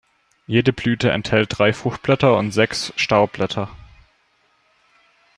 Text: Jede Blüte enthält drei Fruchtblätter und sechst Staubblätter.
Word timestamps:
Jede 0.47 0.73
Blüte 0.73 1.11
enthält 1.11 1.59
drei 1.59 1.73
Fruchtblätter 1.73 2.35
und 2.35 2.49
sechst 2.51 2.91
Staubblätter. 2.99 3.69